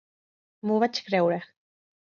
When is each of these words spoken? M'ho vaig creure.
M'ho 0.69 0.79
vaig 0.85 1.03
creure. 1.11 1.41